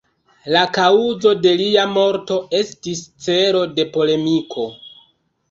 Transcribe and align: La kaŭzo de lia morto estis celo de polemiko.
La 0.53 0.61
kaŭzo 0.77 1.33
de 1.43 1.51
lia 1.59 1.83
morto 1.97 2.39
estis 2.61 3.05
celo 3.27 3.63
de 3.77 3.87
polemiko. 3.95 4.67